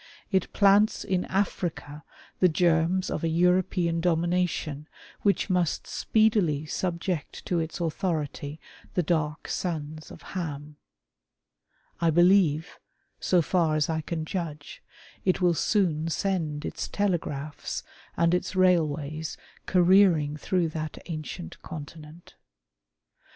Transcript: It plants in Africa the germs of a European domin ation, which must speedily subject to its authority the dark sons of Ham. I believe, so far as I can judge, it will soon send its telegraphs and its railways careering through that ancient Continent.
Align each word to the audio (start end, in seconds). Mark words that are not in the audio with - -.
It 0.31 0.51
plants 0.51 1.03
in 1.03 1.25
Africa 1.25 2.03
the 2.39 2.49
germs 2.49 3.11
of 3.11 3.23
a 3.23 3.27
European 3.29 4.01
domin 4.01 4.33
ation, 4.33 4.87
which 5.21 5.47
must 5.47 5.85
speedily 5.85 6.65
subject 6.65 7.45
to 7.45 7.59
its 7.59 7.79
authority 7.79 8.59
the 8.95 9.03
dark 9.03 9.47
sons 9.47 10.09
of 10.09 10.23
Ham. 10.33 10.77
I 11.99 12.09
believe, 12.09 12.79
so 13.19 13.43
far 13.43 13.75
as 13.75 13.91
I 13.91 14.01
can 14.01 14.25
judge, 14.25 14.81
it 15.23 15.39
will 15.39 15.53
soon 15.53 16.07
send 16.07 16.65
its 16.65 16.87
telegraphs 16.87 17.83
and 18.17 18.33
its 18.33 18.55
railways 18.55 19.37
careering 19.67 20.35
through 20.35 20.69
that 20.69 20.97
ancient 21.05 21.61
Continent. 21.61 22.33